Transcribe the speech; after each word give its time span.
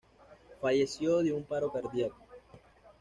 Falleció 0.59 1.19
de 1.19 1.31
un 1.31 1.43
paro 1.43 1.71
cardíaco. 1.71 2.17